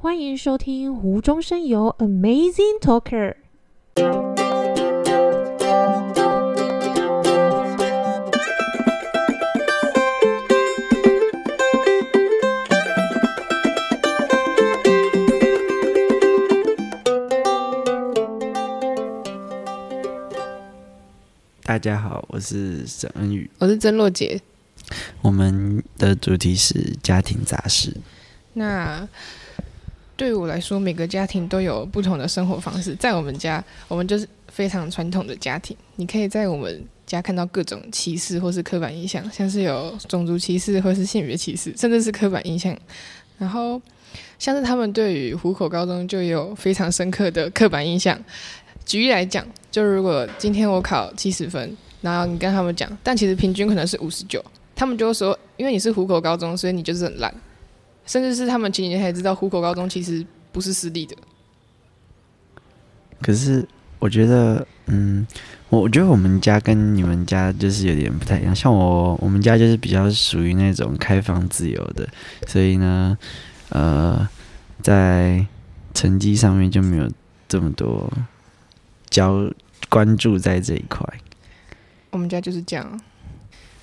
[0.00, 3.34] 欢迎收听无中生有 Amazing Talker。
[21.64, 24.40] 大家好，我是沈恩宇，我是曾洛杰。
[25.22, 27.96] 我们的主题是家庭杂事。
[28.52, 29.08] 那
[30.18, 32.92] 对我来说，每个家庭都有不同的生活方式。
[32.96, 35.76] 在我们家，我们就是非常传统的家庭。
[35.94, 42.76] 你可以在我们家看到各种歧视或是刻板印象，像是有种族歧视或是性别歧视，甚至是刻板印象。
[43.38, 43.80] 然后，
[44.40, 48.18] 像是他们对于湖口高中就有非常深刻的刻板印象。
[48.84, 54.44] 举例来讲，就如果今天我考七十分，然后你跟他们讲，但其实平均可能是五十九，
[54.74, 57.32] 他们就会说，因为你是湖口高中，所以你就是很烂，
[58.08, 61.16] 甚至是他们前几天才知道虎口高中其实不是私立的。
[63.22, 63.64] 可是
[64.00, 65.24] 我觉得，嗯，
[65.68, 72.08] 我我觉得我们家跟你们家就是有点不太一样，像我我们家就是比较属于那种开放自由的，
[72.48, 73.16] 所以呢，
[73.68, 74.28] 呃，
[74.82, 75.46] 在
[75.94, 77.08] 成绩上面就没有
[77.46, 78.12] 这么多。
[79.10, 79.50] 交
[79.88, 81.02] 关注在这一块，
[82.10, 83.00] 我们家就是这样。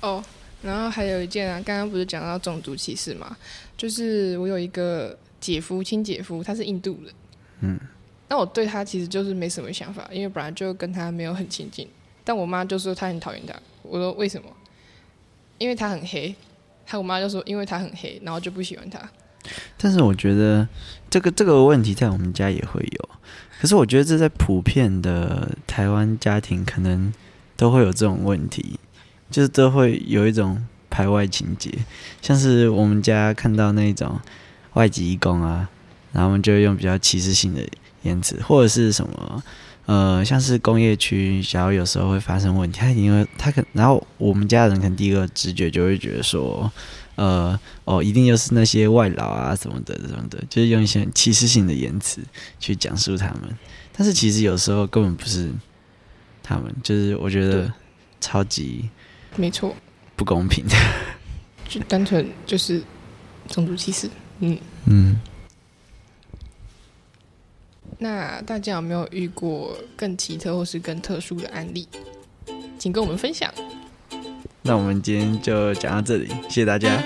[0.00, 0.20] 哦，
[0.62, 3.36] 然后还有一件啊，刚刚不是讲到种族歧视嘛？
[3.76, 7.14] 就是我有一个姐夫，亲姐夫，他是印度人。
[7.60, 7.80] 嗯，
[8.28, 11.88] 那我对他其实就是没什么想法，因为本来就跟他没有很亲近。
[12.24, 14.48] 但我妈就说她很讨厌他，我说为什么？
[15.58, 16.34] 因为他很黑。
[16.84, 19.00] 还有我妈就说因为他很黑，然后就不喜欢他。
[19.76, 20.68] 但是我觉得
[21.10, 23.08] 这个这个问题在我们家也会有。
[23.60, 27.12] 可是我觉得这在普遍的台湾家庭可能
[27.56, 28.78] 都会有这种问题，
[29.32, 31.70] 就是都会有一种排外情节，
[32.20, 34.20] 像是我们家看到那种
[34.74, 35.68] 外籍义工啊，
[36.12, 37.66] 然后我们就用比较歧视性的
[38.02, 39.42] 言辞，或者是什么
[39.86, 46.70] 呃，像是工业区，假如有时候会发生问题，他因为他可，然后我们家人可能第一个直觉就会觉得说。
[47.14, 52.22] 呃哦，一定又是那些外劳啊什么的什么的，就是用一些歧视性的言辞
[52.58, 53.54] 去讲述他们。
[53.94, 55.50] 但是其实有时候根本不是
[56.42, 57.70] 他们，就是我觉得
[58.18, 58.88] 超级
[59.36, 59.74] 没错
[60.16, 60.74] 不公平的，
[61.68, 62.82] 就单纯就是
[63.48, 64.08] 种族歧视。
[64.40, 65.20] 嗯嗯。
[67.98, 71.86] 那大家有没有遇过更奇特或是更特殊的案例？
[72.78, 73.52] 请跟我们分享。
[74.62, 77.02] 那我们今天就讲到这里，谢谢大家。